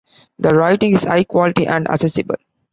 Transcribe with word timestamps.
The 0.39 0.49
writing 0.49 0.95
is 0.95 1.03
high 1.03 1.25
quality 1.25 1.67
and 1.67 1.87
accessible. 1.87 2.37